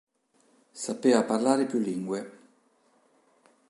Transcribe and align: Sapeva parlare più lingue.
Sapeva 0.73 1.23
parlare 1.25 1.67
più 1.67 1.77
lingue. 1.77 2.39